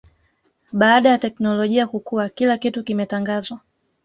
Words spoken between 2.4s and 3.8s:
kitu kimetangazwa